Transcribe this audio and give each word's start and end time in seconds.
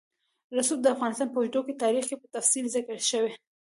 رسوب 0.57 0.79
د 0.83 0.87
افغانستان 0.95 1.27
په 1.31 1.37
اوږده 1.39 1.73
تاریخ 1.83 2.03
کې 2.09 2.17
په 2.21 2.27
تفصیل 2.35 2.65
ذکر 2.75 2.97
شوی. 3.11 3.31